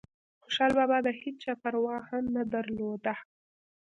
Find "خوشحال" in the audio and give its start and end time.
0.43-0.71